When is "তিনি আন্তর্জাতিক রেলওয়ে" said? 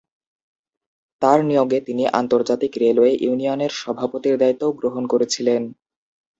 1.81-3.11